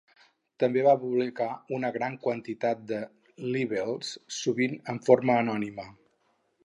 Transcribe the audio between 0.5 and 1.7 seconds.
També va publicar